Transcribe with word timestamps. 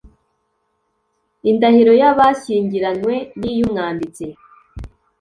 Indahiro 1.49 1.91
y 2.01 2.03
abashyingiranywe 2.11 3.15
n 3.39 3.41
iy 3.51 3.59
umwanditsi 3.65 4.25